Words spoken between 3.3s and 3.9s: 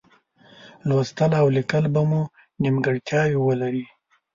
ولري.